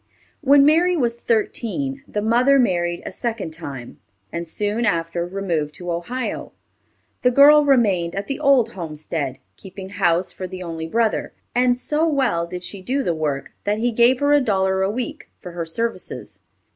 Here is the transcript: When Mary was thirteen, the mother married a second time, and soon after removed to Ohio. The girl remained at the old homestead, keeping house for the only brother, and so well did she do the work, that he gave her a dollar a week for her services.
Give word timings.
When 0.39 0.65
Mary 0.65 0.97
was 0.97 1.15
thirteen, 1.15 2.03
the 2.07 2.23
mother 2.23 2.57
married 2.57 3.03
a 3.05 3.11
second 3.11 3.53
time, 3.53 3.99
and 4.31 4.47
soon 4.47 4.83
after 4.83 5.27
removed 5.27 5.75
to 5.75 5.91
Ohio. 5.91 6.53
The 7.21 7.29
girl 7.29 7.63
remained 7.65 8.15
at 8.15 8.25
the 8.25 8.39
old 8.39 8.69
homestead, 8.69 9.37
keeping 9.57 9.89
house 9.89 10.33
for 10.33 10.47
the 10.47 10.63
only 10.63 10.87
brother, 10.87 11.33
and 11.53 11.77
so 11.77 12.07
well 12.07 12.47
did 12.47 12.63
she 12.63 12.81
do 12.81 13.03
the 13.03 13.13
work, 13.13 13.51
that 13.63 13.77
he 13.77 13.91
gave 13.91 14.21
her 14.21 14.33
a 14.33 14.41
dollar 14.41 14.81
a 14.81 14.89
week 14.89 15.29
for 15.39 15.51
her 15.51 15.65
services. 15.65 16.39